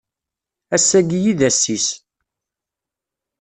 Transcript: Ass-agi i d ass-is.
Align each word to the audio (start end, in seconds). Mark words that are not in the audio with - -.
Ass-agi 0.75 1.19
i 1.31 1.33
d 1.39 1.41
ass-is. 1.49 1.87